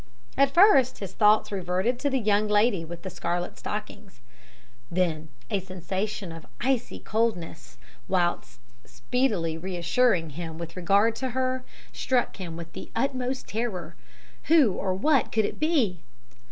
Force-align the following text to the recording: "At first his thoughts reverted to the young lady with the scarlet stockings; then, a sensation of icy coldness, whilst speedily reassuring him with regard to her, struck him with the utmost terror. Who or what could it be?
"At 0.35 0.51
first 0.51 0.97
his 0.97 1.13
thoughts 1.13 1.51
reverted 1.51 1.99
to 1.99 2.09
the 2.09 2.17
young 2.17 2.47
lady 2.47 2.83
with 2.83 3.03
the 3.03 3.09
scarlet 3.11 3.59
stockings; 3.59 4.19
then, 4.89 5.29
a 5.51 5.59
sensation 5.59 6.31
of 6.31 6.47
icy 6.59 6.97
coldness, 6.97 7.77
whilst 8.07 8.59
speedily 8.83 9.59
reassuring 9.59 10.31
him 10.31 10.57
with 10.57 10.75
regard 10.75 11.15
to 11.17 11.29
her, 11.37 11.63
struck 11.93 12.37
him 12.37 12.57
with 12.57 12.73
the 12.73 12.89
utmost 12.95 13.47
terror. 13.47 13.95
Who 14.45 14.73
or 14.73 14.95
what 14.95 15.31
could 15.31 15.45
it 15.45 15.59
be? 15.59 16.01